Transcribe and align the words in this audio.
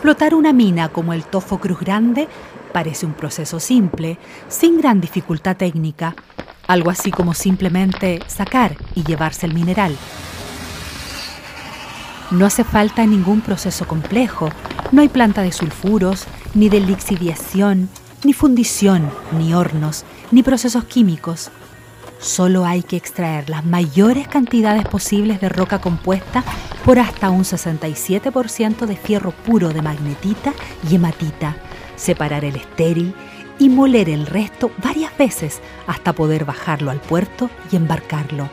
Explotar 0.00 0.34
una 0.34 0.54
mina 0.54 0.88
como 0.88 1.12
el 1.12 1.24
Tofo 1.24 1.58
Cruz 1.58 1.78
Grande 1.78 2.26
parece 2.72 3.04
un 3.04 3.12
proceso 3.12 3.60
simple, 3.60 4.16
sin 4.48 4.78
gran 4.78 4.98
dificultad 4.98 5.58
técnica, 5.58 6.16
algo 6.66 6.88
así 6.88 7.10
como 7.10 7.34
simplemente 7.34 8.20
sacar 8.26 8.78
y 8.94 9.04
llevarse 9.04 9.44
el 9.44 9.52
mineral. 9.52 9.94
No 12.30 12.46
hace 12.46 12.64
falta 12.64 13.04
ningún 13.04 13.42
proceso 13.42 13.86
complejo, 13.86 14.48
no 14.90 15.02
hay 15.02 15.10
planta 15.10 15.42
de 15.42 15.52
sulfuros, 15.52 16.24
ni 16.54 16.70
de 16.70 16.80
lixiviación, 16.80 17.90
ni 18.24 18.32
fundición, 18.32 19.10
ni 19.36 19.52
hornos, 19.52 20.06
ni 20.30 20.42
procesos 20.42 20.84
químicos. 20.84 21.50
Solo 22.20 22.64
hay 22.64 22.82
que 22.82 22.96
extraer 22.96 23.50
las 23.50 23.66
mayores 23.66 24.28
cantidades 24.28 24.88
posibles 24.88 25.42
de 25.42 25.50
roca 25.50 25.78
compuesta 25.82 26.42
por 26.84 26.98
hasta 26.98 27.30
un 27.30 27.42
67% 27.42 28.86
de 28.86 28.96
fierro 28.96 29.32
puro 29.32 29.68
de 29.70 29.82
magnetita 29.82 30.52
y 30.88 30.96
hematita, 30.96 31.56
separar 31.96 32.44
el 32.44 32.56
estéril 32.56 33.14
y 33.58 33.68
moler 33.68 34.08
el 34.08 34.26
resto 34.26 34.70
varias 34.82 35.16
veces 35.16 35.60
hasta 35.86 36.14
poder 36.14 36.44
bajarlo 36.44 36.90
al 36.90 37.00
puerto 37.00 37.50
y 37.70 37.76
embarcarlo. 37.76 38.48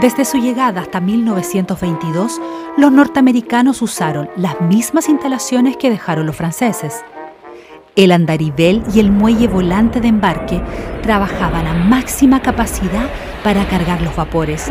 Desde 0.00 0.24
su 0.24 0.38
llegada 0.38 0.82
hasta 0.82 1.00
1922, 1.00 2.40
los 2.76 2.92
norteamericanos 2.92 3.82
usaron 3.82 4.30
las 4.36 4.60
mismas 4.60 5.08
instalaciones 5.08 5.76
que 5.76 5.90
dejaron 5.90 6.24
los 6.26 6.36
franceses. 6.36 7.02
El 7.98 8.12
andarivel 8.12 8.84
y 8.94 9.00
el 9.00 9.10
muelle 9.10 9.48
volante 9.48 10.00
de 10.00 10.06
embarque 10.06 10.62
trabajaban 11.02 11.66
a 11.66 11.74
máxima 11.74 12.40
capacidad 12.40 13.10
para 13.42 13.66
cargar 13.66 14.00
los 14.02 14.14
vapores, 14.14 14.70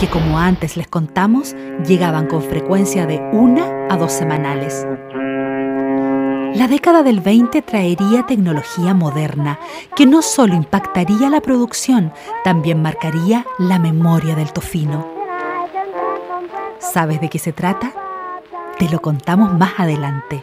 que 0.00 0.08
como 0.08 0.38
antes 0.38 0.78
les 0.78 0.88
contamos, 0.88 1.54
llegaban 1.86 2.28
con 2.28 2.40
frecuencia 2.40 3.04
de 3.04 3.18
una 3.34 3.66
a 3.90 3.98
dos 3.98 4.10
semanales. 4.12 4.86
La 6.56 6.66
década 6.66 7.02
del 7.02 7.20
20 7.20 7.60
traería 7.60 8.24
tecnología 8.26 8.94
moderna 8.94 9.58
que 9.94 10.06
no 10.06 10.22
solo 10.22 10.54
impactaría 10.54 11.28
la 11.28 11.42
producción, 11.42 12.10
también 12.42 12.80
marcaría 12.80 13.44
la 13.58 13.78
memoria 13.78 14.34
del 14.34 14.50
tofino. 14.50 15.06
¿Sabes 16.78 17.20
de 17.20 17.28
qué 17.28 17.38
se 17.38 17.52
trata? 17.52 17.92
Te 18.78 18.88
lo 18.88 19.02
contamos 19.02 19.52
más 19.52 19.72
adelante 19.76 20.42